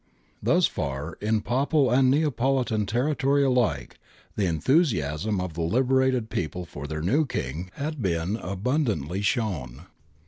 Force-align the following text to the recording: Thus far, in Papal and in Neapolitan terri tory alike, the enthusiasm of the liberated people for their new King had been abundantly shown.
Thus 0.41 0.65
far, 0.65 1.15
in 1.21 1.41
Papal 1.43 1.91
and 1.91 2.11
in 2.11 2.21
Neapolitan 2.21 2.87
terri 2.87 3.15
tory 3.15 3.43
alike, 3.43 3.99
the 4.35 4.47
enthusiasm 4.47 5.39
of 5.39 5.53
the 5.53 5.61
liberated 5.61 6.31
people 6.31 6.65
for 6.65 6.87
their 6.87 7.03
new 7.03 7.27
King 7.27 7.69
had 7.75 8.01
been 8.01 8.35
abundantly 8.37 9.21
shown. 9.21 9.83